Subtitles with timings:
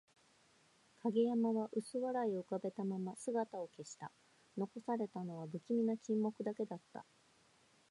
[1.03, 4.11] 影山は薄笑いを浮かべたまま姿を消した。
[4.57, 7.05] 残されたのは、不気味な沈黙だけだった。